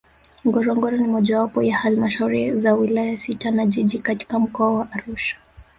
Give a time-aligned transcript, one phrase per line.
[0.47, 5.35] Ngorongoro ni mojawapo ya Halmashauri za Wilaya sita na Jiji katika Mkoa wa Arusha